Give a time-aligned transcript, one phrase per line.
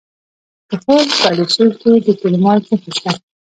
[0.69, 3.11] د خوست په علي شیر کې د کرومایټ نښې شته.